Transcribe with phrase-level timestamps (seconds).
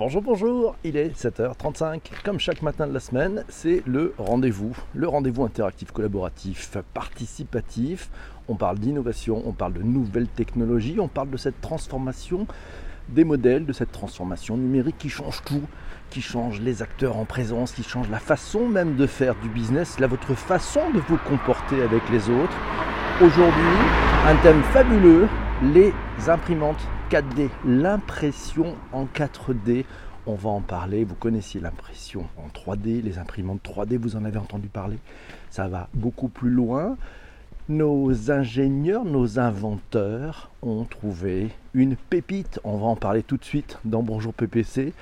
[0.00, 2.00] Bonjour, bonjour, il est 7h35.
[2.24, 4.74] Comme chaque matin de la semaine, c'est le rendez-vous.
[4.94, 8.08] Le rendez-vous interactif, collaboratif, participatif.
[8.48, 12.46] On parle d'innovation, on parle de nouvelles technologies, on parle de cette transformation
[13.10, 15.64] des modèles, de cette transformation numérique qui change tout,
[16.08, 20.00] qui change les acteurs en présence, qui change la façon même de faire du business,
[20.00, 22.56] là, votre façon de vous comporter avec les autres.
[23.20, 23.76] Aujourd'hui,
[24.26, 25.28] un thème fabuleux,
[25.74, 25.92] les
[26.26, 29.84] imprimantes 4D, l'impression en 4D.
[30.28, 31.02] On va en parler.
[31.02, 34.96] Vous connaissiez l'impression en 3D, les imprimantes 3D, vous en avez entendu parler.
[35.50, 36.96] Ça va beaucoup plus loin.
[37.68, 42.60] Nos ingénieurs, nos inventeurs ont trouvé une pépite.
[42.62, 44.92] On va en parler tout de suite dans Bonjour PPC.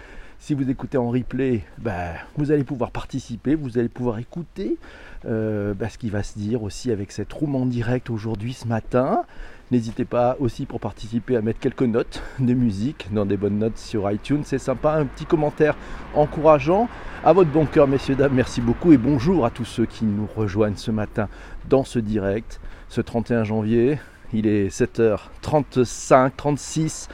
[0.41, 4.78] Si vous écoutez en replay, ben, vous allez pouvoir participer, vous allez pouvoir écouter
[5.27, 8.66] euh, ben, ce qui va se dire aussi avec cette room en direct aujourd'hui, ce
[8.69, 9.24] matin.
[9.73, 13.77] N'hésitez pas aussi pour participer à mettre quelques notes de musique dans des bonnes notes
[13.77, 14.42] sur iTunes.
[14.45, 15.77] C'est sympa, un petit commentaire
[16.14, 16.89] encourageant.
[17.25, 20.28] À votre bon cœur, messieurs, dames, merci beaucoup et bonjour à tous ceux qui nous
[20.36, 21.28] rejoignent ce matin
[21.69, 23.98] dans ce direct, ce 31 janvier.
[24.33, 27.09] Il est 7h35, 36.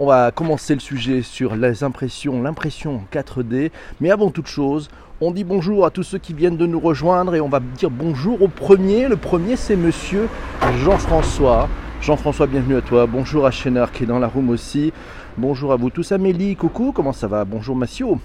[0.00, 3.72] On va commencer le sujet sur les impressions, l'impression 4D.
[4.00, 4.88] Mais avant toute chose,
[5.20, 7.90] on dit bonjour à tous ceux qui viennent de nous rejoindre et on va dire
[7.90, 9.08] bonjour au premier.
[9.08, 10.28] Le premier, c'est monsieur
[10.84, 11.68] Jean-François.
[12.00, 13.06] Jean-François, bienvenue à toi.
[13.06, 14.92] Bonjour à Chénard qui est dans la room aussi.
[15.36, 16.12] Bonjour à vous tous.
[16.12, 17.44] Amélie, coucou, comment ça va?
[17.44, 18.20] Bonjour Massio.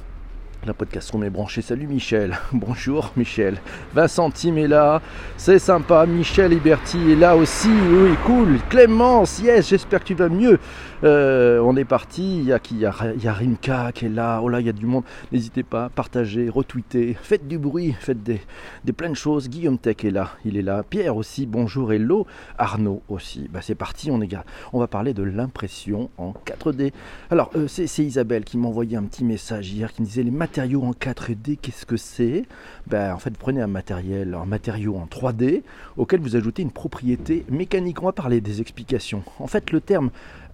[0.65, 1.61] La podcast est branchée.
[1.61, 2.37] Salut Michel.
[2.53, 3.57] Bonjour Michel.
[3.93, 5.01] Vincent Tim est là.
[5.35, 6.05] C'est sympa.
[6.05, 7.67] Michel Liberty est là aussi.
[7.67, 8.59] Oui, cool.
[8.69, 10.59] Clémence, yes, j'espère que tu vas mieux.
[11.03, 12.39] Euh, on est parti.
[12.39, 12.53] Il y
[13.27, 14.39] a Rimka qui est là.
[14.41, 15.03] Oh là, il y a du monde.
[15.33, 18.39] N'hésitez pas, partagez, retweetez, faites du bruit, faites des,
[18.85, 19.49] des plein de choses.
[19.49, 20.29] Guillaume Tech est là.
[20.45, 20.83] Il est là.
[20.89, 21.45] Pierre aussi.
[21.45, 21.91] Bonjour.
[21.91, 22.25] Hello.
[22.57, 23.49] Arnaud aussi.
[23.51, 24.11] Bah, c'est parti.
[24.11, 24.33] On est
[24.71, 26.93] On va parler de l'impression en 4D.
[27.31, 30.31] Alors, euh, c'est Isabelle qui m'a envoyé un petit message hier qui me disait les
[30.53, 32.43] matériaux en 4D, qu'est-ce que c'est?
[32.85, 35.63] Ben, En fait, vous prenez un matériel, un matériau en 3D
[35.97, 38.03] auquel vous ajoutez une propriété mécanique.
[38.03, 39.23] On va parler des explications.
[39.39, 40.11] En fait, le terme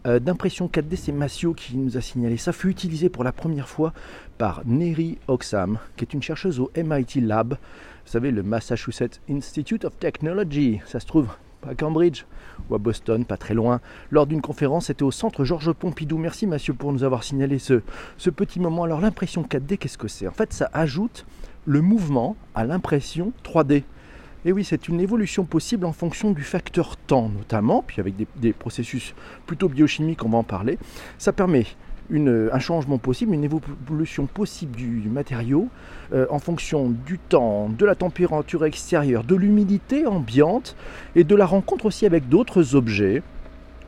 [0.08, 2.38] euh, d'impression 4D, c'est Massio qui nous a signalé.
[2.38, 3.92] Ça fut utilisé pour la première fois
[4.38, 7.56] par Neri Oxam, qui est une chercheuse au MIT Lab.
[7.56, 10.80] Vous savez, le Massachusetts Institute of Technology.
[10.86, 11.28] Ça se trouve
[11.68, 12.26] à Cambridge
[12.70, 13.82] ou à Boston, pas très loin,
[14.12, 14.88] lors d'une conférence.
[14.88, 16.18] C'était au centre Georges Pompidou.
[16.18, 17.82] Merci Mathieu pour nous avoir signalé ce,
[18.18, 18.84] ce petit moment.
[18.84, 20.28] Alors l'impression 4D, qu'est-ce que c'est?
[20.28, 21.26] En fait, ça ajoute
[21.66, 23.84] le mouvement à l'impression 3D.
[24.46, 28.54] Et oui, c'est une évolution possible en fonction du facteur temps notamment, puis avec des,
[28.54, 29.14] processus
[29.46, 30.78] plutôt biochimiques, on va en parler.
[31.18, 31.66] Ça permet
[32.12, 35.68] un changement possible, une évolution possible du, matériau
[36.14, 40.76] euh, en fonction du temps, de la température extérieure, de l'humidité ambiante
[41.16, 43.22] et de la rencontre aussi avec d'autres objets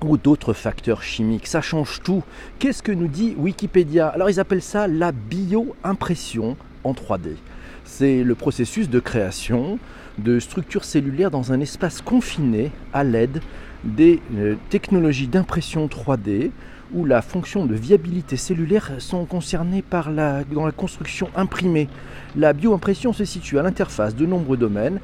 [0.04, 1.48] ou d'autres facteurs chimiques.
[1.48, 2.24] Ça change tout.
[2.60, 4.08] Qu'est-ce que nous dit Wikipédia?
[4.08, 7.36] Alors ils appellent ça la bioimpression en 3D.
[7.84, 9.80] C'est le processus de création
[10.18, 13.42] de structures cellulaires dans un espace confiné à l'aide
[13.84, 16.52] des euh, technologies d'impression 3D
[16.94, 21.88] où la fonction de viabilité cellulaire sont concernées par la, dans la construction imprimée.
[22.36, 25.00] La bioimpression se situe à l'interface de nombreux domaines,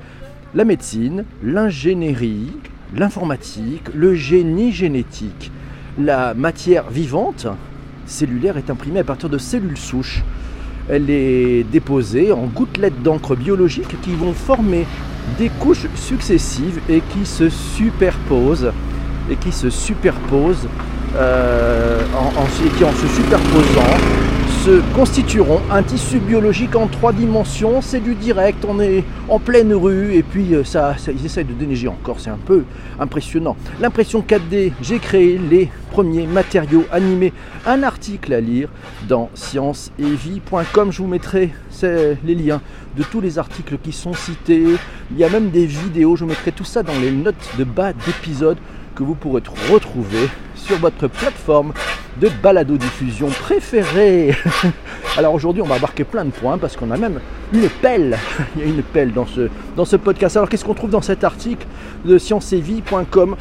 [0.54, 2.52] la médecine, l'ingénierie,
[2.96, 5.52] l'informatique, le génie génétique.
[6.00, 7.48] La matière vivante
[8.06, 10.24] cellulaire est imprimée à partir de cellules souches
[10.90, 14.86] elle est déposée en gouttelettes d'encre biologique qui vont former
[15.38, 18.72] des couches successives et qui se superposent
[19.30, 20.70] et qui se superposent
[21.16, 22.02] euh,
[22.66, 23.98] et qui en se superposant
[24.64, 27.82] se constitueront un tissu biologique en trois dimensions.
[27.82, 31.54] C'est du direct, on est en pleine rue et puis euh, ça, ils essayent de
[31.54, 32.64] déneiger encore, c'est un peu
[33.00, 33.56] impressionnant.
[33.80, 37.34] L'impression 4D, j'ai créé les premiers matériaux animés.
[37.66, 38.70] Un article à lire
[39.08, 40.92] dans scienceevie.com.
[40.92, 42.62] Je vous mettrai les liens
[42.98, 44.64] de tous les articles qui sont cités.
[45.12, 46.16] Il y a même des vidéos.
[46.16, 48.58] Je mettrai tout ça dans les notes de bas d'épisode
[48.98, 51.72] que vous pourrez retrouver sur votre plateforme
[52.20, 54.36] de balado-diffusion préférée.
[55.18, 57.20] Alors aujourd'hui, on va marquer plein de points parce qu'on a même
[57.54, 58.18] une pelle.
[58.56, 60.36] Il y a une pelle dans ce, dans ce podcast.
[60.36, 61.68] Alors qu'est-ce qu'on trouve dans cet article
[62.06, 63.36] de sciencevie.com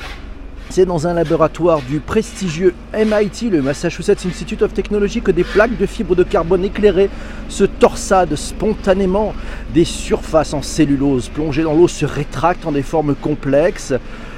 [0.68, 5.78] c'est dans un laboratoire du prestigieux MIT, le Massachusetts Institute of Technology, que des plaques
[5.78, 7.08] de fibres de carbone éclairées
[7.48, 9.32] se torsadent spontanément.
[9.72, 13.94] Des surfaces en cellulose plongées dans l'eau se rétractent en des formes complexes.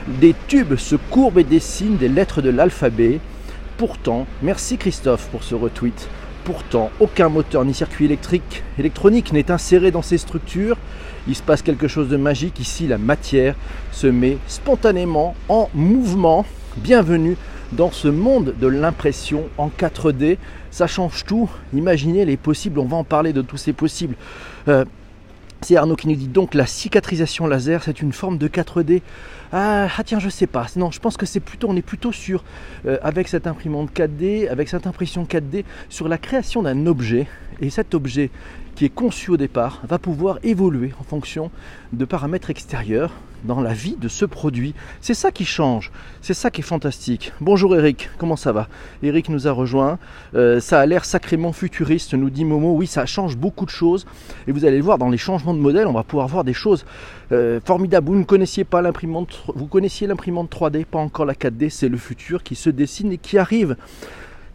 [0.09, 3.21] Des tubes se courbent et dessinent des lettres de l'alphabet.
[3.77, 6.09] Pourtant, merci Christophe pour ce retweet.
[6.45, 10.79] Pourtant, aucun moteur ni circuit électrique, électronique n'est inséré dans ces structures.
[11.29, 12.59] Il se passe quelque chose de magique.
[12.59, 13.55] Ici, la matière
[13.93, 16.47] se met spontanément en mouvement.
[16.79, 17.37] Bienvenue
[17.73, 20.39] dans ce monde de l'impression en 4D.
[20.71, 21.51] Ça change tout.
[21.75, 24.15] Imaginez les possibles, on va en parler de tous ces possibles.
[24.69, 24.87] Euh,
[25.61, 29.03] c'est Arnaud qui nous dit donc la cicatrisation laser, c'est une forme de 4D.
[29.53, 30.67] Ah, ah, tiens, je sais pas.
[30.77, 32.45] Non, je pense que c'est plutôt, on est plutôt sur,
[32.87, 37.27] euh, avec cette imprimante 4D, avec cette impression 4D, sur la création d'un objet.
[37.61, 38.31] Et cet objet
[38.77, 41.51] qui est conçu au départ va pouvoir évoluer en fonction
[41.93, 43.13] de paramètres extérieurs
[43.45, 44.75] dans la vie de ce produit.
[45.01, 45.91] C'est ça qui change,
[46.21, 47.33] c'est ça qui est fantastique.
[47.41, 48.69] Bonjour Eric, comment ça va?
[49.03, 49.99] Eric nous a rejoint,
[50.35, 54.07] euh, ça a l'air sacrément futuriste, nous dit Momo, oui ça change beaucoup de choses
[54.47, 56.53] et vous allez le voir dans les changements de modèle, on va pouvoir voir des
[56.53, 56.85] choses
[57.33, 58.09] euh, formidables.
[58.09, 61.99] Vous ne connaissiez pas l'imprimante, vous connaissiez l'imprimante 3D, pas encore la 4D, c'est le
[61.99, 63.77] futur qui se dessine et qui arrive.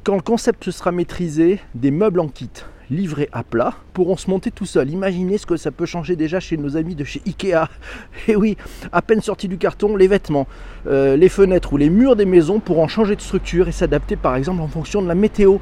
[0.04, 2.50] Quand le concept sera maîtrisé, des meubles en kit
[2.90, 4.90] livrés à plat pourront se monter tout seuls.
[4.90, 7.70] Imaginez ce que ça peut changer déjà chez nos amis de chez Ikea.
[8.28, 8.58] Et oui,
[8.92, 10.48] à peine sortis du carton, les vêtements,
[10.88, 14.36] euh, les fenêtres ou les murs des maisons pourront changer de structure et s'adapter par
[14.36, 15.58] exemple en fonction de la météo.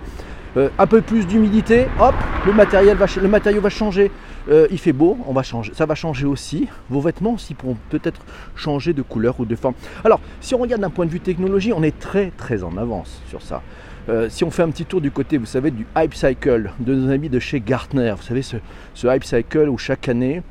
[0.58, 2.14] Euh, un peu plus d'humidité, hop,
[2.46, 4.12] le, matériel va, matériau va changer.
[4.50, 6.68] Euh, il fait beau, on va changer, ça va changer aussi.
[6.90, 8.20] Vos vêtements aussi pourront peut-être
[8.56, 9.76] changer de couleur ou de forme.
[10.04, 13.22] Alors, si on regarde d'un point de vue technologie, on est très très en avance
[13.30, 13.62] sur ça.
[14.09, 16.95] Euh, si on fait un petit tour du côté, vous savez, du Hype Cycle de
[16.95, 18.57] nos amis de chez Gartner, vous savez, ce,
[19.03, 20.42] Hype Cycle où chaque année,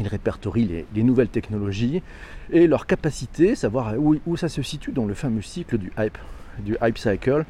[0.00, 2.02] ils répertorient les, nouvelles technologies
[2.50, 6.18] et leur capacité, savoir où, ça se situe dans le fameux cycle du Hype,
[6.60, 7.44] du hype Cycle,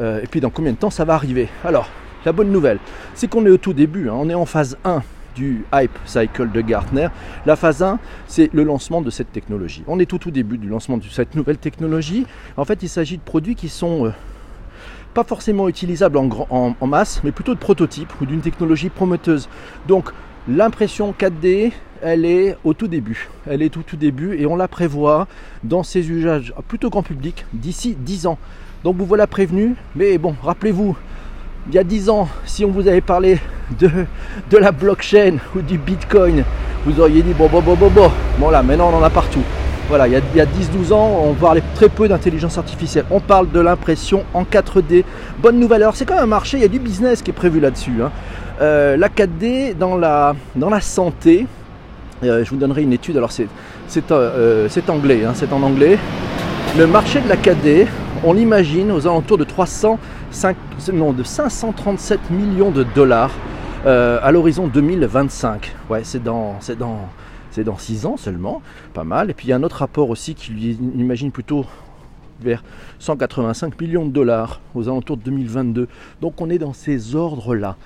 [0.00, 1.48] euh, et puis dans combien de temps ça va arriver?
[1.64, 1.90] Alors,
[2.24, 2.78] la bonne nouvelle,
[3.14, 4.14] c'est qu'on est au tout début, hein.
[4.16, 5.02] on est en phase 1
[5.34, 7.08] du Hype Cycle de Gartner.
[7.44, 9.84] La phase 1, c'est le lancement de cette technologie.
[9.86, 12.26] On est tout début du lancement de cette nouvelle technologie.
[12.56, 14.06] En fait, il s'agit de produits qui sont...
[14.06, 14.10] Euh,
[15.16, 16.28] pas forcément utilisable en,
[16.78, 19.48] en, masse, mais plutôt de prototype ou d'une technologie prometteuse.
[19.88, 20.10] Donc
[20.46, 21.72] l'impression 4D,
[22.02, 23.30] elle est au tout début.
[23.46, 25.26] Elle est au tout début et on la prévoit
[25.64, 28.36] dans ses usages plutôt grand public d'ici 10 ans.
[28.84, 30.94] Donc vous voilà prévenu, mais bon, rappelez-vous,
[31.68, 33.38] il y a 10 ans, si on vous avait parlé
[33.80, 33.88] de,
[34.50, 36.44] de la blockchain ou du bitcoin,
[36.84, 38.10] vous auriez dit bon bon bon bon bon.
[38.38, 39.42] Bon là, maintenant on en a partout.
[39.88, 43.04] Voilà, il y a, 10-12 ans, on parlait très peu d'intelligence artificielle.
[43.12, 45.04] On parle de l'impression en 4D.
[45.38, 45.82] Bonne nouvelle.
[45.82, 48.02] Alors, c'est quand même un marché, il y a du business qui est prévu là-dessus.
[48.02, 48.10] Hein.
[48.60, 51.46] Euh, la 4D dans la, dans la santé,
[52.24, 53.16] euh, je vous donnerai une étude.
[53.16, 53.46] Alors, c'est,
[54.10, 56.00] euh, anglais, hein, c'est en anglais.
[56.76, 57.86] Le marché de la 4D,
[58.24, 60.56] on l'imagine aux alentours de 305,
[60.94, 63.30] non, de 537 millions de dollars
[63.84, 65.76] à l'horizon 2025.
[65.88, 67.08] Ouais, c'est dans, c'est dans
[67.56, 68.60] c'est dans 6 ans seulement,
[68.92, 69.30] pas mal.
[69.30, 71.64] Et puis il y a un autre rapport aussi qui lui imagine plutôt
[72.42, 72.62] vers
[72.98, 75.88] 185 millions de dollars aux alentours de 2022.
[76.20, 77.76] Donc on est dans ces ordres-là.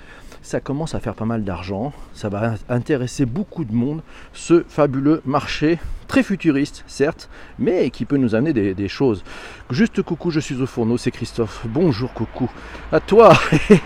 [0.41, 4.01] Ça commence à faire pas mal d'argent, ça va intéresser beaucoup de monde,
[4.33, 9.23] ce fabuleux marché, très futuriste certes, mais qui peut nous amener des, choses.
[9.69, 11.65] Juste coucou, je suis au fourneau, c'est Christophe.
[11.69, 12.49] Bonjour coucou.
[12.91, 13.33] À toi,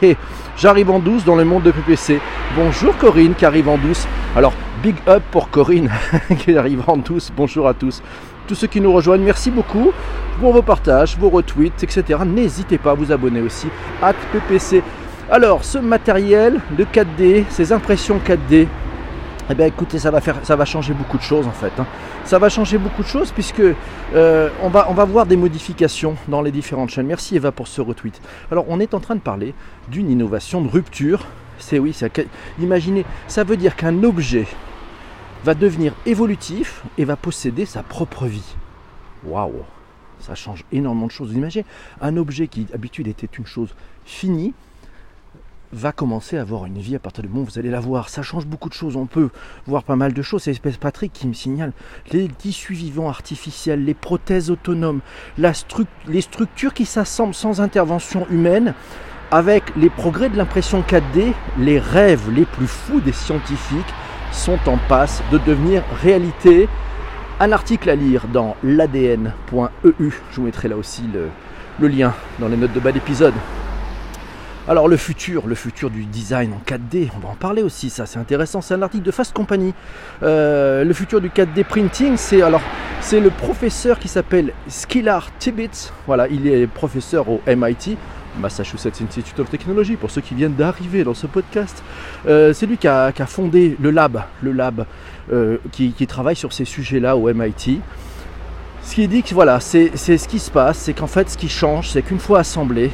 [0.58, 2.20] j'arrive en douce dans le monde de PPC.
[2.56, 4.08] Bonjour Corinne qui arrive en douce.
[4.36, 4.54] Alors
[4.86, 5.90] Big up pour Corinne
[6.38, 7.32] qui arrive en tous.
[7.36, 8.04] Bonjour à tous.
[8.48, 9.92] Tous ceux qui nous rejoignent, merci beaucoup
[10.40, 12.20] pour vos partages, vos retweets, etc.
[12.24, 13.66] N'hésitez pas à vous abonner aussi
[14.00, 14.84] à PPC.
[15.32, 18.68] Alors, ce matériel de 4D, ces impressions 4D,
[19.50, 21.72] eh bien écoutez, ça va, faire, ça va changer beaucoup de choses en fait.
[21.80, 21.88] Hein.
[22.24, 23.64] Ça va changer beaucoup de choses puisque
[24.14, 27.08] euh, on, va, on va voir des modifications dans les différentes chaînes.
[27.08, 28.22] Merci Eva pour ce retweet.
[28.52, 29.56] Alors on est en train de parler
[29.88, 31.26] d'une innovation de rupture.
[31.58, 31.98] C'est oui,
[32.60, 34.46] imaginez, ça veut dire qu'un objet
[35.46, 38.56] va devenir évolutif et va posséder sa propre vie.
[39.24, 39.64] Waouh
[40.20, 41.30] Ça change énormément de choses.
[41.30, 41.66] Vous imaginez
[42.02, 43.76] un objet qui d'habitude était une chose
[44.06, 44.56] finie
[45.72, 48.10] va commencer à avoir une vie à partir du moment où vous allez la voir.
[48.10, 48.96] Ça change beaucoup de choses.
[48.96, 49.30] On peut
[49.68, 50.44] voir pas mal de choses.
[50.44, 51.74] C'est espèce Patrick qui me signale
[52.12, 55.02] les tissus vivants artificiels, les prothèses autonomes,
[55.38, 58.74] les structures qui s'assemblent sans intervention humaine.
[59.32, 63.94] Avec les progrès de l'impression 4D, les rêves les plus fous des scientifiques
[64.36, 66.68] sont en passe de devenir réalité.
[67.40, 70.14] Un article à lire dans l'adn.eu.
[70.32, 71.04] Je vous mettrai là aussi
[71.80, 73.34] le, lien dans les notes de bas d'épisode.
[74.68, 78.08] Alors le futur, le futur du design en 4D, on va en parler aussi, ça
[78.08, 79.76] c'est intéressant, c'est un article de Fast Company.
[80.24, 82.62] Euh, le futur du 4D printing, c'est alors
[83.00, 85.94] c'est le professeur qui s'appelle Skillar Tibbets.
[86.08, 87.98] Voilà, il est professeur au MIT.
[88.40, 91.84] Massachusetts Institute of Technology, pour ceux qui viennent d'arriver dans ce podcast.
[92.28, 94.86] Euh, c'est lui qui a, fondé le lab, le lab
[95.32, 97.82] euh, qui, travaille sur ces sujets-là au MIT.
[98.84, 101.50] Ce qui dit que voilà, c'est ce qui se passe, c'est qu'en fait ce qui
[101.50, 102.92] change, c'est qu'une fois assemblées,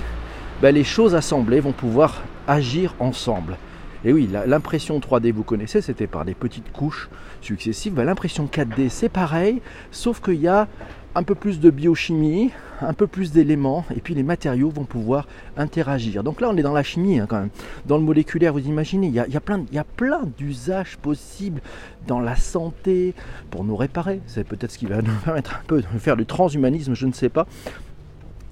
[0.62, 3.57] ben, les choses assemblées vont pouvoir agir ensemble.
[4.03, 7.10] Et oui, l'impression 3D, vous connaissez, c'était par des petites couches
[7.41, 7.93] successives.
[7.93, 10.67] Ben, l'impression 4D, c'est pareil, sauf qu'il y a
[11.13, 15.27] un peu plus de biochimie, un peu plus d'éléments, et puis les matériaux vont pouvoir
[15.57, 16.23] interagir.
[16.23, 17.50] Donc là, on est dans la chimie hein, quand même.
[17.85, 21.61] Dans le moléculaire, vous imaginez, il y a, plein, il y a plein d'usages possibles
[22.07, 23.13] dans la santé
[23.50, 24.21] pour nous réparer.
[24.27, 27.13] C'est peut-être ce qui va nous permettre un peu de faire du transhumanisme, je ne
[27.13, 27.47] sais pas.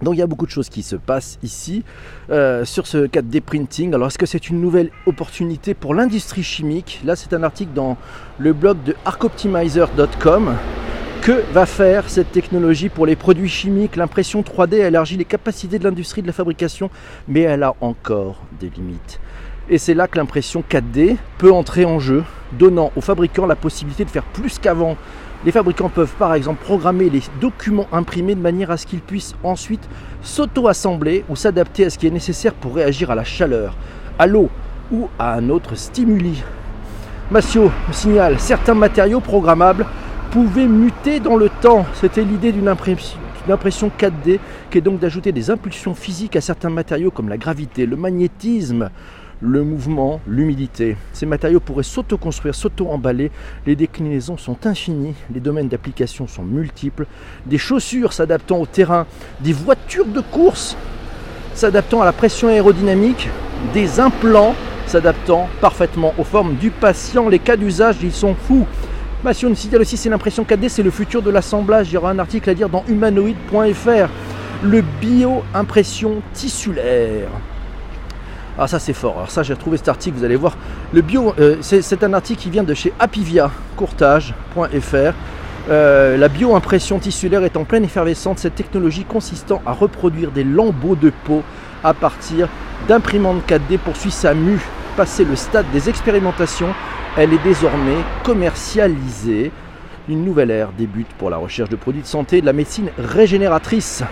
[0.01, 1.83] Donc il y a beaucoup de choses qui se passent ici
[2.29, 3.93] euh, sur ce 4D printing.
[3.93, 7.01] Alors est-ce que c'est une nouvelle opportunité pour l'industrie chimique?
[7.03, 7.98] Là c'est un article dans
[8.38, 10.55] le blog de arcoptimizer.com.
[11.21, 13.97] Que va faire cette technologie pour les produits chimiques?
[13.97, 16.89] L'impression 3D élargit les capacités de l'industrie de la fabrication,
[17.27, 19.19] mais elle a encore des limites.
[19.69, 22.23] Et c'est là que l'impression 4D peut entrer en jeu,
[22.53, 24.95] donnant aux fabricants la possibilité de faire plus qu'avant
[25.45, 29.35] les fabricants peuvent par exemple programmer les documents imprimés de manière à ce qu'ils puissent
[29.43, 29.88] ensuite
[30.21, 33.75] s'auto-assembler ou s'adapter à ce qui est nécessaire pour réagir à la chaleur,
[34.17, 34.49] à l'eau
[34.91, 36.43] ou à un autre stimuli.
[37.29, 39.85] Massio signale certains matériaux programmables
[40.31, 41.86] pouvaient muter dans le temps.
[41.93, 47.12] C'était l'idée d'une impression 4D qui est donc d'ajouter des impulsions physiques à certains matériaux
[47.12, 48.89] comme la gravité, le magnétisme,
[49.41, 50.98] le mouvement, l'humidité.
[51.13, 53.31] Ces matériaux pourraient s'auto-construire, s'auto-emballer.
[53.65, 57.05] Les déclinaisons sont infinies, les domaines d'application sont multiples.
[57.45, 59.07] Des chaussures s'adaptant au terrain,
[59.39, 60.75] des voitures de course
[61.53, 63.29] s'adaptant à la pression aérodynamique,
[63.74, 64.55] des implants
[64.86, 67.29] s'adaptant parfaitement aux formes du patient.
[67.29, 68.65] Les cas d'usage, ils sont fous.
[69.21, 71.89] Massion signale aussi, c'est l'impression 4D, c'est le futur de l'assemblage.
[71.89, 74.09] Il y aura un article à lire dans humanoid.fr.
[74.63, 77.27] Le bio-impression tissulaire.
[78.57, 79.15] Ah ça c'est fort.
[79.17, 80.57] Alors ça j'ai retrouvé cet article, vous allez voir.
[80.95, 85.13] Euh, c'est un article qui vient de chez Apivia, courtage.fr.
[85.69, 88.39] Euh, la bio-impression tissulaire est en pleine effervescence.
[88.39, 91.43] Cette technologie consistant à reproduire des lambeaux de peau
[91.83, 92.47] à partir
[92.88, 94.61] d'imprimantes 4D poursuit sa mue.
[95.00, 96.75] Passé le stade des expérimentations,
[97.15, 99.50] elle est désormais commercialisée.
[100.10, 102.89] Une nouvelle ère débute pour la recherche de produits de santé et de la médecine
[102.98, 104.03] régénératrice.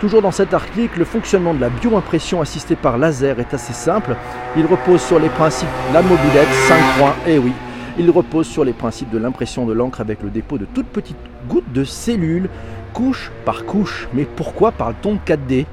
[0.00, 4.14] Toujours dans cet article, le fonctionnement de la bioimpression assistée par laser est assez simple.
[4.56, 7.50] Il repose sur les principes de la mobilette 5 points, eh oui,
[7.98, 11.16] il repose sur les principes de l'impression de l'encre avec le dépôt de toutes petites
[11.48, 12.48] gouttes de cellules,
[12.92, 14.06] couche par couche.
[14.14, 15.66] Mais pourquoi parle-t-on de 4D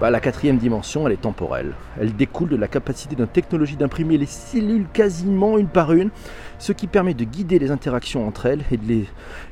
[0.00, 1.72] bah, La quatrième dimension, elle est temporelle.
[2.00, 6.10] Elle découle de la capacité d'une technologie d'imprimer les cellules quasiment une par une,
[6.58, 9.06] ce qui permet de guider les interactions entre elles et,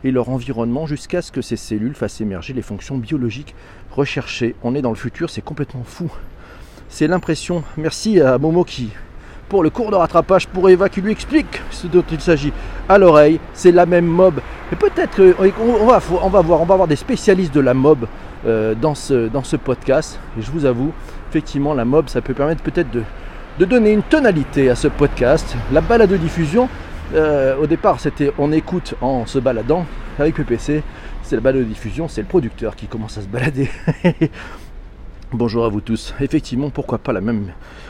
[0.04, 3.54] et leur environnement jusqu'à ce que ces cellules fassent émerger les fonctions biologiques
[3.90, 4.54] rechercher.
[4.62, 6.10] On est dans le futur, c'est complètement fou.
[6.88, 7.64] C'est l'impression.
[7.76, 8.90] Merci à Momo qui,
[9.52, 12.54] pour le cours de rattrapage pour Eva qui lui explique ce dont il s'agit
[12.88, 13.38] à l'oreille.
[13.52, 14.40] C'est la même mob.
[14.72, 15.20] Et peut-être
[15.60, 16.38] on va voir, on va
[16.72, 18.06] avoir des spécialistes de la mob
[18.46, 20.18] euh, dans, ce, dans ce podcast.
[20.38, 20.90] Et je vous avoue,
[21.28, 25.54] effectivement, la mob, ça peut permettre peut-être de, donner une tonalité à ce podcast.
[25.70, 26.70] La balade de diffusion,
[27.14, 29.84] euh, au départ, c'était on écoute en se baladant
[30.18, 30.82] avec le PC
[31.22, 33.70] c'est la balade de diffusion, c'est le producteur qui commence à se balader.
[35.34, 36.12] Bonjour à vous tous.
[36.20, 37.46] Effectivement, pourquoi pas la même.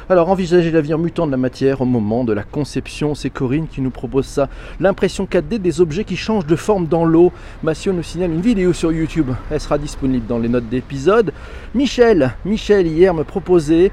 [0.09, 3.81] Alors, envisager l'avenir mutant de la matière au moment de la conception, c'est Corinne qui
[3.81, 4.49] nous propose ça.
[4.79, 7.33] L'impression 4D des objets qui changent de forme dans l'eau.
[7.65, 9.33] Massio nous signale une vidéo sur YouTube.
[9.51, 11.33] Elle sera disponible dans les notes d'épisode.
[11.75, 13.91] Michel, Michel hier me proposait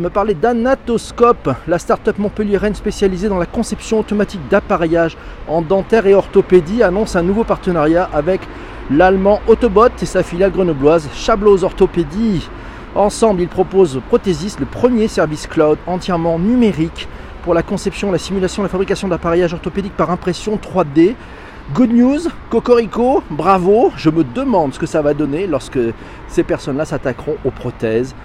[0.00, 6.14] me parler d'Anatoscope, la start-up montpelliéraine spécialisée dans la conception automatique d'appareillage en dentaire et
[6.14, 8.40] orthopédie, annonce un nouveau partenariat avec
[8.90, 12.48] l'allemand Autobot et sa filiale grenobloise Chablos Orthopédie.
[12.98, 17.06] Ensemble, ils proposent Prothesis, le premier service cloud entièrement numérique
[17.44, 21.14] pour la conception, la simulation la fabrication d'appareillages orthopédiques par impression 3D.
[21.74, 22.18] Good news,
[22.50, 23.92] Cocorico, bravo.
[23.96, 25.78] Je me demande ce que ça va donner lorsque
[26.26, 28.16] ces personnes-là s'attaqueront aux prothèses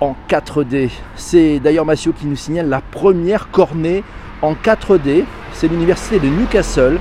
[0.00, 0.88] en 4D.
[1.14, 4.02] C'est d'ailleurs Massio qui nous signale la première cornée
[4.40, 5.24] en 4D.
[5.52, 6.98] C'est l'université de Newcastle.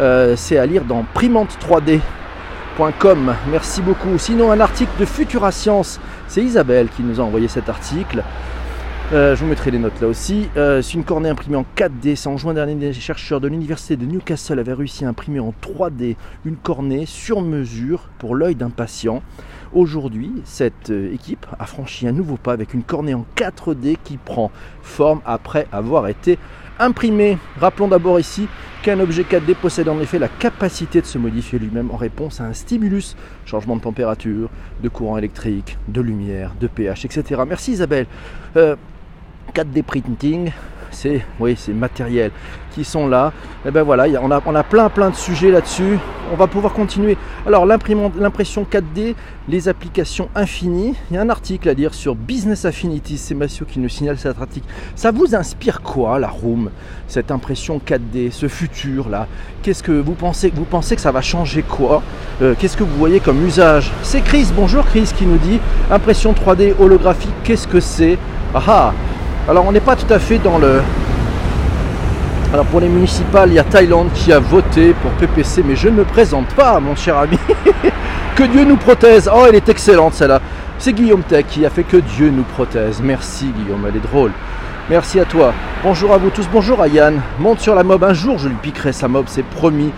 [0.00, 2.00] Euh, c'est à lire dans Primante 3D
[3.50, 4.18] Merci beaucoup.
[4.18, 6.00] Sinon, un article de Futura Science,
[6.34, 8.24] c'est Isabelle qui nous a envoyé cet article.
[9.12, 10.48] Euh, je vous mettrai les notes là aussi.
[10.56, 12.16] Euh, c'est une cornée imprimée en 4D.
[12.16, 15.54] C'est en juin dernier, des chercheurs de l'université de Newcastle avaient réussi à imprimer en
[15.62, 19.22] 3D une cornée sur mesure pour l'œil d'un patient.
[19.74, 24.18] Aujourd'hui, cette euh, équipe a franchi un nouveau pas avec une cornée en 4D qui
[24.18, 24.52] prend
[24.82, 26.38] forme après avoir été
[26.78, 27.38] imprimée.
[27.58, 28.46] Rappelons d'abord ici
[28.84, 32.44] qu'un objet 4D possède en effet la capacité de se modifier lui-même en réponse à
[32.44, 33.16] un stimulus,
[33.46, 34.48] changement de température,
[34.80, 37.42] de courant électrique, de lumière, de pH, etc.
[37.44, 38.06] Merci Isabelle.
[38.54, 38.76] 4D
[39.78, 40.52] euh, printing,
[40.94, 42.30] c'est oui, c'est matériel
[42.74, 43.32] qui sont là.
[43.66, 45.98] Et ben voilà, on a, plein plein de sujets là-dessus.
[46.32, 47.16] On va pouvoir continuer.
[47.46, 49.14] Alors l'impression 4D,
[49.48, 50.94] les applications infinies.
[51.10, 53.16] Il y a un article à dire sur Business Affinity.
[53.16, 54.66] C'est Massio qui nous signale cet article.
[54.96, 56.70] Ça vous inspire quoi la room
[57.06, 59.28] Cette impression 4D, ce futur là
[59.62, 62.02] Qu'est-ce que vous pensez Vous pensez que ça va changer quoi?
[62.42, 63.92] Euh, Qu'est-ce que vous voyez comme usage?
[64.02, 64.48] C'est Chris.
[64.54, 65.60] Bonjour Chris qui nous dit
[65.90, 67.34] impression 3D holographique.
[67.44, 68.18] Qu'est-ce que c'est?
[68.54, 68.94] Ah ah
[69.48, 70.80] alors on n'est pas tout à fait dans le...
[72.52, 75.88] Alors pour les municipales, il y a Thaïlande qui a voté pour PPC, mais je
[75.88, 77.38] ne me présente pas, mon cher ami.
[78.36, 79.24] que Dieu nous protège.
[79.32, 80.40] Oh, elle est excellente celle-là.
[80.78, 82.96] C'est Guillaume Tech qui a fait que Dieu nous protège.
[83.02, 84.30] Merci Guillaume, elle est drôle.
[84.88, 85.52] Merci à toi.
[85.82, 86.48] Bonjour à vous tous.
[86.50, 87.20] Bonjour à Yann.
[87.38, 88.02] Monte sur la mob.
[88.04, 89.90] Un jour, je lui piquerai sa mob, c'est promis.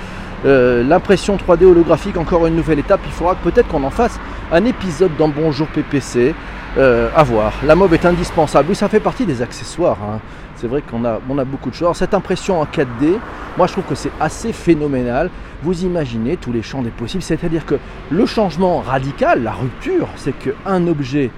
[0.45, 3.01] Euh, l'impression 3D holographique, encore une nouvelle étape.
[3.05, 4.19] Il faudra peut-être qu'on en fasse
[4.53, 6.35] un épisode dans Bonjour PPC.
[6.79, 7.55] Euh, à voir.
[7.65, 8.69] La mob est indispensable.
[8.69, 9.97] Oui, ça fait partie des accessoires.
[10.03, 10.21] Hein.
[10.57, 11.97] C'est vrai qu'on a, on a beaucoup de choses.
[11.97, 13.19] cette impression en 4D,
[13.57, 15.31] moi je trouve que c'est assez phénoménal.
[15.63, 17.23] Vous imaginez tous les champs des possibles.
[17.23, 17.77] C'est-à-dire que
[18.11, 21.31] le changement radical, la rupture, c'est qu'un objet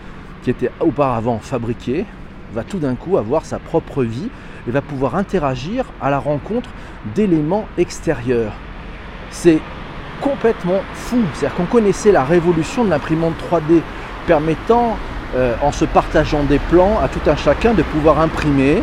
[0.42, 2.04] qui était auparavant fabriqué
[2.52, 4.30] va tout d'un coup avoir sa propre vie
[4.66, 6.70] et va pouvoir interagir à la rencontre
[7.14, 8.54] d'éléments extérieurs.
[9.30, 9.60] C'est
[10.20, 11.18] complètement fou.
[11.34, 13.82] C'est-à-dire qu'on connaissait la révolution de l'imprimante 3D
[14.26, 14.96] permettant
[15.36, 18.82] euh, en se partageant des plans à tout un chacun de pouvoir imprimer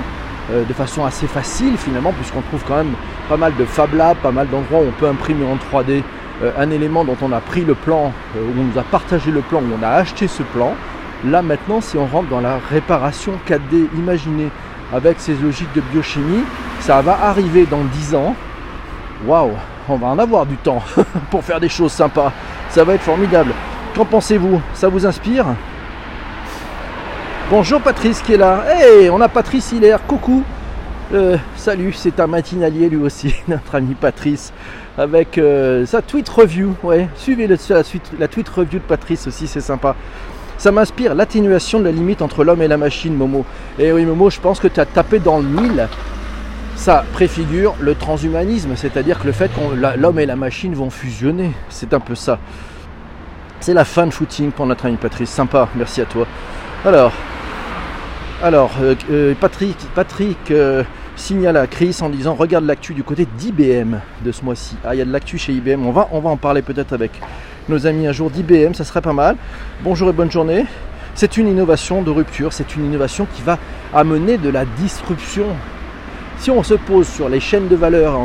[0.52, 2.94] euh, de façon assez facile finalement, puisqu'on trouve quand même
[3.28, 6.04] pas mal de Fab Labs, pas mal d'endroits où on peut imprimer en 3D
[6.44, 9.42] euh, un élément dont on a pris le plan, où on nous a partagé le
[9.42, 10.76] plan, où on a acheté ce plan.
[11.26, 14.50] Là maintenant, si on rentre dans la réparation 4D, imaginez
[14.94, 16.44] avec ces logiques de biochimie,
[16.80, 18.36] ça va arriver dans 10 ans.
[19.26, 19.54] Waouh,
[19.90, 20.84] on va en avoir du temps
[21.32, 22.32] pour faire des choses sympas.
[22.70, 23.52] Ça va être formidable.
[23.96, 24.62] Qu'en pensez-vous?
[24.76, 25.46] Ça vous inspire?
[27.52, 28.64] Bonjour Patrice qui est là.
[28.68, 30.00] Hey, on a Patrice Hilaire.
[30.08, 30.44] Coucou.
[31.14, 34.52] Euh, salut, c'est un matinalier lui aussi, notre ami Patrice,
[34.98, 36.74] avec euh, sa tweet review.
[36.82, 39.96] Ouais, suivez la, suite, la tweet review de Patrice aussi, c'est sympa.
[40.58, 43.46] Ça m'inspire l'atténuation de la limite entre l'homme et la machine, Momo.
[43.78, 45.88] Et oui, Momo, je pense que tu as tapé dans le mille.
[46.76, 51.52] Ça préfigure le transhumanisme, c'est-à-dire que le fait que l'homme et la machine vont fusionner.
[51.70, 52.40] C'est un peu ça.
[53.60, 55.30] C'est la fin de footing pour notre ami Patrice.
[55.30, 56.26] Sympa, merci à toi.
[56.84, 57.14] Alors,
[58.44, 60.84] alors, euh, euh, Patrick, Patrick euh,
[61.16, 63.96] signale à Chris en disant regarde l'actu du côté d'IBM
[64.26, 64.76] de ce mois-ci.
[64.84, 65.86] Ah, il y a de l'actu chez IBM.
[65.86, 67.12] On va, en parler peut-être avec
[67.70, 69.38] nos amis un jour d'IBM, ça serait pas mal.
[69.84, 70.66] Bonjour et bonne journée.
[71.16, 73.58] C'est une innovation de rupture, c'est une innovation qui va
[73.94, 75.46] amener de la disruption.
[76.38, 78.20] Si on se pose sur les chaînes de valeur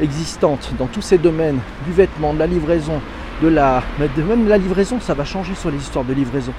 [0.00, 3.00] existantes dans tous ces domaines, du vêtement, de la livraison,
[3.42, 6.52] de la, même la livraison, ça va changer sur les histoires de livraison.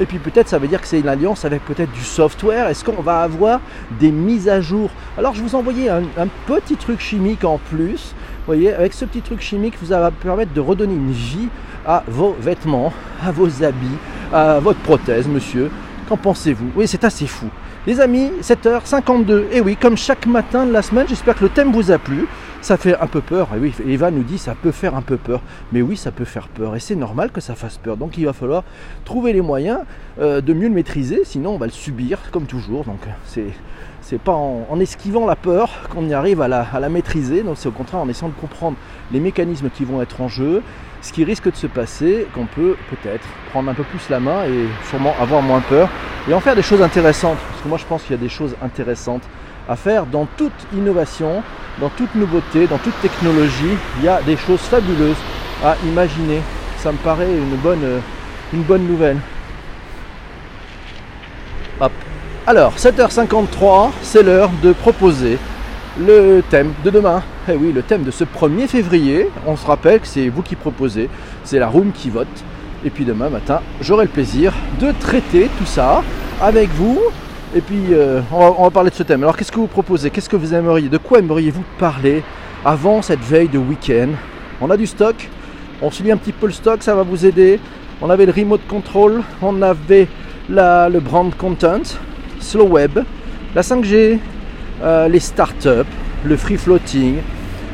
[0.00, 2.68] Et puis peut-être ça veut dire que c'est une alliance avec peut-être du software.
[2.68, 3.60] Est-ce qu'on va avoir
[4.00, 4.90] des mises à jour?
[5.16, 6.02] Alors je vous envoyais un,
[6.46, 8.14] petit truc chimique en plus.
[8.46, 11.48] Vous voyez, avec ce petit truc chimique, vous va permettre de redonner une vie
[11.86, 12.92] à vos vêtements,
[13.24, 13.96] à vos habits,
[14.32, 15.70] à votre prothèse, monsieur.
[16.08, 16.70] Qu'en pensez-vous?
[16.76, 17.46] Oui, c'est assez fou.
[17.86, 19.44] Les amis, 7h52.
[19.52, 22.26] Et oui, comme chaque matin de la semaine, j'espère que le thème vous a plu.
[22.64, 23.48] Ça fait un peu peur.
[23.54, 25.42] Et oui, Eva nous dit ça peut faire un peu peur.
[25.70, 26.74] Mais oui, ça peut faire peur.
[26.74, 27.98] Et c'est normal que ça fasse peur.
[27.98, 28.64] Donc il va falloir
[29.04, 29.80] trouver les moyens
[30.18, 31.24] euh, de mieux le maîtriser.
[31.26, 32.84] Sinon, on va le subir comme toujours.
[32.84, 33.48] Donc c'est.
[34.00, 37.72] C'est pas en, esquivant la peur qu'on y arrive à la, maîtriser, donc c'est au
[37.72, 38.76] contraire en essayant de comprendre
[39.10, 40.62] les mécanismes qui vont être en jeu,
[41.00, 44.44] ce qui risque de se passer, qu'on peut peut-être prendre un peu plus la main
[44.44, 45.88] et sûrement avoir moins peur
[46.28, 47.38] et en faire des choses intéressantes.
[47.48, 49.22] Parce que moi je pense qu'il y a des choses intéressantes
[49.68, 51.42] à faire dans toute innovation,
[51.80, 53.76] dans toute nouveauté, dans toute technologie.
[53.98, 55.16] Il y a des choses fabuleuses
[55.64, 56.40] à imaginer.
[56.78, 58.00] Ça me paraît une bonne,
[58.52, 59.18] une bonne nouvelle.
[61.80, 61.92] Hop.
[62.46, 65.38] Alors, 7h53, c'est l'heure de proposer
[65.98, 67.22] le thème de demain.
[67.48, 69.30] Eh oui, le thème de ce 1er février.
[69.46, 71.08] On se rappelle que c'est vous qui proposez,
[71.44, 72.26] c'est la room qui vote.
[72.84, 76.02] Et puis demain matin, j'aurai le plaisir de traiter tout ça
[76.42, 77.00] avec vous
[77.56, 79.22] et puis, euh, on, va, parler de ce thème.
[79.22, 80.10] Alors, qu'est-ce que vous proposez?
[80.10, 80.88] Qu'est-ce que vous aimeriez?
[80.88, 82.24] De quoi aimeriez-vous parler
[82.64, 84.08] avant cette veille de week-end?
[84.60, 85.30] On a du stock.
[85.80, 87.60] On se lit un petit peu le stock, ça va vous aider.
[88.02, 90.08] On avait le remote control, on avait
[90.48, 91.82] le brand content,
[92.40, 92.98] slow web,
[93.54, 94.18] la 5G,
[94.82, 95.68] euh, les startups,
[96.24, 97.18] le free floating,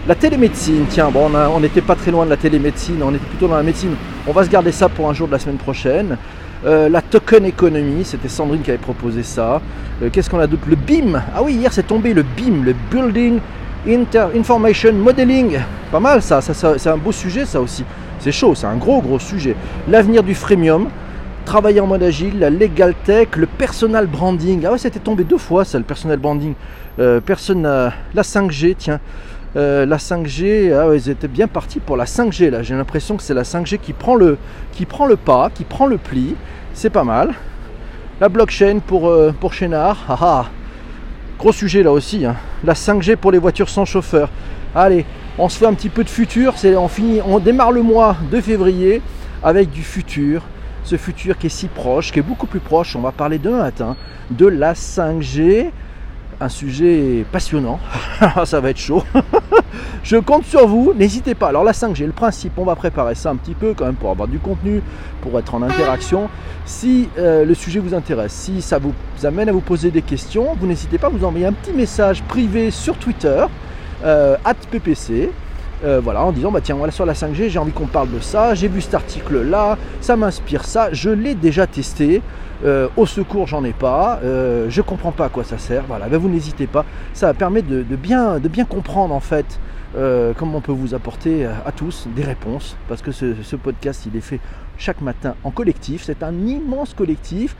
[0.07, 0.85] la télémédecine.
[0.91, 3.63] Tiens, bon, on n'était pas très loin de la télémédecine, on était plutôt dans la
[3.63, 3.95] médecine.
[4.27, 6.19] On va se garder ça pour un jour de la semaine prochaine.
[6.67, 9.63] Euh, la token economy, c'était Sandrine qui avait proposé ça.
[10.03, 10.65] Euh, qu'est-ce qu'on a d'autre?
[10.69, 11.21] Le BIM.
[11.35, 13.39] Ah oui, hier c'est tombé le BIM, le Building
[13.89, 15.59] Inter Information Modeling.
[15.91, 17.85] Pas mal ça, c'est un beau sujet ça aussi.
[18.19, 19.57] C'est chaud, c'est un gros gros sujet.
[19.89, 20.89] L'avenir du freemium,
[21.47, 24.63] travailler en mode agile, la legal tech, le personal branding.
[24.67, 26.53] Ah ouais, c'était tombé deux fois ça, le personal branding.
[26.99, 27.63] Euh, personne.
[27.63, 29.01] La 5G, tiens.
[29.57, 32.63] Euh, la 5G, ah ils étaient bien partis pour la 5G là.
[32.63, 34.37] J'ai l'impression que c'est la 5G qui prend, le,
[35.17, 36.37] pas, qui prend le pli.
[36.73, 37.35] C'est pas mal.
[38.21, 40.05] La blockchain pour, euh, Chénard.
[40.09, 40.47] Ah, ah.
[41.39, 42.25] Gros sujet là aussi.
[42.25, 42.37] Hein.
[42.63, 44.31] La 5G pour les voitures sans chauffeur.
[44.75, 45.05] Allez,
[45.37, 46.53] on se fait un petit peu de futur.
[46.57, 49.03] C'est, on, finit, on démarre le mois de février
[49.43, 50.43] avec du futur.
[50.85, 52.95] Ce futur qui est si proche, qui est beaucoup plus proche.
[52.95, 53.71] On va parler demain
[54.31, 55.71] de la 5G
[56.41, 57.79] un sujet passionnant.
[58.45, 59.03] ça va être chaud.
[60.03, 61.49] je compte sur vous, n'hésitez pas.
[61.49, 64.11] Alors la 5G, le principe, on va préparer ça un petit peu quand même pour
[64.11, 64.83] avoir du contenu,
[65.21, 66.29] pour être en interaction.
[66.65, 70.55] Si euh, le sujet vous intéresse, si ça vous amène à vous poser des questions,
[70.59, 73.45] vous n'hésitez pas à vous envoyer un petit message privé sur Twitter,
[74.05, 74.37] euh,
[74.71, 75.31] @ppc.
[75.83, 78.21] Euh, voilà, en disant bah tiens voilà sur la 5G j'ai envie qu'on parle de
[78.21, 82.21] ça, j'ai vu cet article là, ça m'inspire ça, je l'ai déjà testé,
[82.65, 84.21] euh, au secours, j'en ai pas.
[84.23, 85.85] Euh, je comprends pas à quoi ça sert.
[85.89, 86.85] Voilà, ben, vous n'hésitez pas.
[87.15, 88.39] Ça permet de, bien,
[88.69, 89.59] comprendre en fait
[90.37, 92.77] comment on peut vous apporter à tous des réponses.
[92.89, 94.41] Parce que ce, podcast, il est fait
[94.77, 96.03] chaque matin en collectif.
[96.05, 97.57] C'est un immense collectif.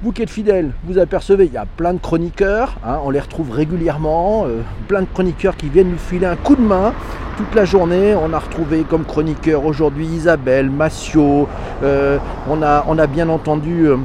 [0.00, 3.18] Vous qui êtes fidèles, vous apercevez, il y a plein de chroniqueurs, hein, on les
[3.18, 4.46] retrouve régulièrement,
[4.86, 6.92] plein de chroniqueurs qui viennent nous filer un coup de main
[7.36, 8.14] toute la journée.
[8.14, 11.48] On a retrouvé comme chroniqueur aujourd'hui Isabelle, Massio,
[11.82, 13.96] on, a, on a bien entendu euh,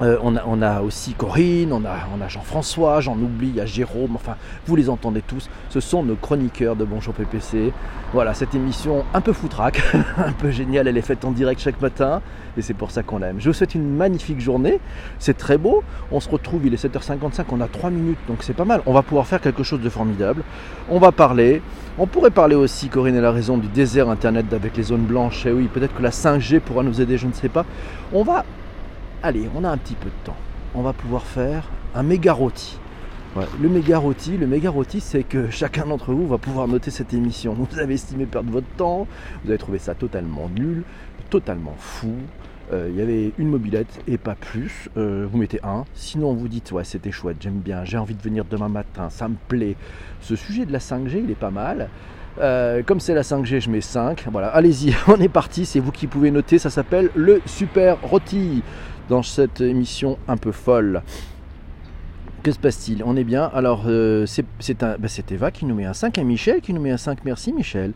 [0.00, 4.76] on, a, aussi Corinne, on a, Jean-François, j'en oublie, il y a Jérôme, enfin, vous
[4.76, 5.48] les entendez tous.
[5.70, 7.72] Ce sont nos chroniqueurs de Bonjour PPC.
[8.12, 9.82] Voilà, cette émission un peu foutraque,
[10.16, 12.22] un peu géniale, elle est faite en direct chaque matin
[12.56, 13.40] et c'est pour ça qu'on l'aime.
[13.40, 14.80] Je vous souhaite une magnifique journée,
[15.18, 15.82] c'est très beau.
[16.10, 18.82] On se retrouve, il est 7h55, on a 3 minutes, donc c'est pas mal.
[18.86, 20.42] On va pouvoir faire quelque chose de formidable.
[20.88, 21.62] On va parler.
[21.98, 25.46] On pourrait parler aussi, Corinne a raison, du désert internet avec les zones blanches.
[25.46, 27.64] Et eh oui, peut-être que la 5G pourra nous aider, je ne sais pas.
[28.12, 28.44] On va
[29.26, 30.36] allez, on a un petit peu de temps.
[30.74, 32.78] On va pouvoir faire un méga rôti.
[33.60, 37.12] le méga rôti, le méga rôti, c'est que chacun d'entre vous va pouvoir noter cette
[37.12, 37.54] émission.
[37.54, 39.06] Vous avez estimé perdre votre temps,
[39.44, 40.84] vous avez trouvé ça totalement nul,
[41.28, 42.14] totalement fou.
[42.72, 44.88] Euh, il y avait une mobilette et pas plus.
[44.96, 45.84] Euh, vous mettez un.
[45.94, 49.28] Sinon, vous dites ouais, c'était chouette, j'aime bien, j'ai envie de venir demain matin, ça
[49.28, 49.76] me plaît.
[50.20, 51.88] Ce sujet de la 5G, il est pas mal.
[52.38, 54.26] Euh, comme c'est la 5G, je mets 5.
[54.30, 55.64] Voilà, allez-y, on est parti.
[55.64, 56.58] C'est vous qui pouvez noter.
[56.58, 58.62] Ça s'appelle le Super Rôti
[59.08, 61.02] dans cette émission un peu folle.
[62.46, 63.02] Que se passe-t-il?
[63.04, 63.50] On est bien.
[63.54, 64.24] Alors, euh,
[64.78, 67.24] bah, c'est Eva qui nous met un 5 et Michel qui nous met un 5.
[67.24, 67.92] Merci Michel.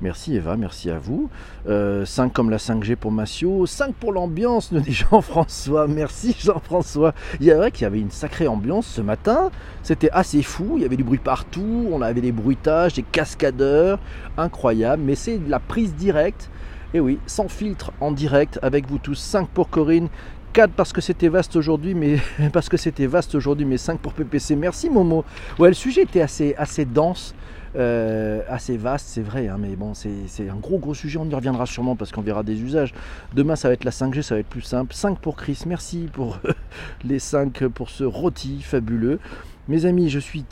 [0.00, 1.30] Merci Eva, merci à vous.
[1.66, 3.64] 5 euh, comme la 5G pour Massio.
[3.64, 5.86] 5 pour l'ambiance, nous dit Jean-François.
[5.86, 7.14] Merci Jean-François.
[7.38, 9.52] Il y vrai qu'il y avait une sacrée ambiance ce matin.
[9.84, 10.72] C'était assez fou.
[10.78, 11.86] Il y avait du bruit partout.
[11.92, 14.00] On avait des bruitages, des cascadeurs.
[14.36, 15.04] Incroyable.
[15.06, 16.50] Mais c'est la prise directe.
[16.92, 19.14] Et oui, sans filtre en direct avec vous tous.
[19.14, 20.08] 5 pour Corinne
[20.52, 22.18] 4 parce que c'était vaste aujourd'hui, mais
[22.52, 24.56] parce que c'était vaste aujourd'hui, mais 5 pour PPC.
[24.56, 25.24] Merci Momo.
[25.58, 27.34] Ouais, le sujet était assez, assez dense,
[27.74, 31.18] euh, assez vaste, c'est vrai, hein, mais bon, c'est un gros gros sujet.
[31.18, 32.92] On y reviendra sûrement parce qu'on verra des usages.
[33.32, 34.94] Demain, ça va être la 5G, ça va être plus simple.
[34.94, 36.38] 5 pour Chris, merci pour
[37.04, 39.18] les 5 pour ce rôti fabuleux.
[39.68, 40.44] Mes amis, je suis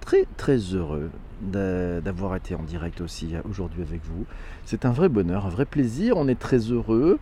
[0.00, 4.24] très très heureux d'avoir été en direct aussi aujourd'hui avec vous.
[4.64, 6.16] C'est un vrai bonheur, un vrai plaisir.
[6.16, 7.18] On est très heureux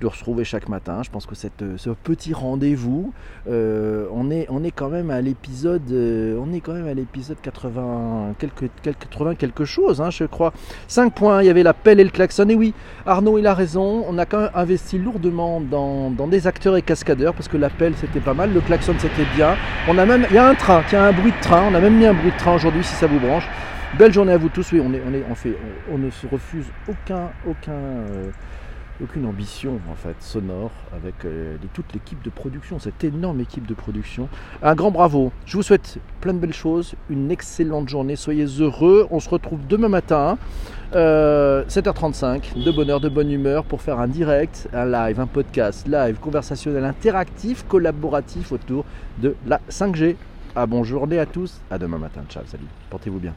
[0.00, 1.02] de retrouver chaque matin.
[1.02, 3.12] Je pense que cette, ce petit rendez-vous,
[3.48, 6.94] euh, on, est, on est quand même à l'épisode, euh, on est quand même à
[6.94, 10.52] l'épisode 80 quelque, 80 quelque chose, hein, je crois.
[10.88, 11.42] 5 points.
[11.42, 12.48] Il y avait la pelle et le klaxon.
[12.48, 12.74] Et oui,
[13.06, 14.04] Arnaud, il a raison.
[14.08, 17.70] On a quand même investi lourdement dans, dans des acteurs et cascadeurs parce que la
[17.70, 19.56] pelle c'était pas mal, le klaxon c'était bien.
[19.88, 21.68] On a même, il y a un train, y a un bruit de train.
[21.70, 23.48] On a même mis un bruit de train aujourd'hui si ça vous branche.
[23.96, 24.70] Belle journée à vous tous.
[24.72, 25.56] Oui, on, est, on, est, on, fait,
[25.90, 28.30] on, ne se refuse aucun, aucun, euh,
[29.02, 33.74] aucune ambition en fait sonore avec euh, toute l'équipe de production, cette énorme équipe de
[33.74, 34.28] production.
[34.62, 35.32] Un grand bravo.
[35.46, 38.16] Je vous souhaite plein de belles choses, une excellente journée.
[38.16, 39.06] Soyez heureux.
[39.10, 40.38] On se retrouve demain matin,
[40.92, 45.86] 7h35, euh, de bonne de bonne humeur pour faire un direct, un live, un podcast,
[45.86, 48.84] live, conversationnel, interactif, collaboratif autour
[49.18, 50.16] de la 5G.
[50.56, 51.60] À bonne journée à tous.
[51.70, 52.22] À demain matin.
[52.28, 52.64] Ciao, salut.
[52.90, 53.34] Portez-vous bien.